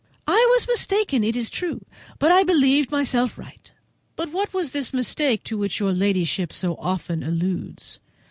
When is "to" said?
5.43-5.59